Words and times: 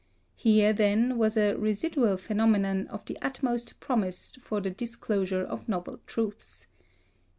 Here, 0.35 0.73
then, 0.73 1.19
was 1.19 1.37
a 1.37 1.53
"residual 1.53 2.17
phenomenon" 2.17 2.87
of 2.87 3.05
the 3.05 3.19
utmost 3.21 3.79
promise 3.79 4.33
for 4.41 4.59
the 4.59 4.71
disclosure 4.71 5.43
of 5.43 5.69
novel 5.69 5.99
truths. 6.07 6.65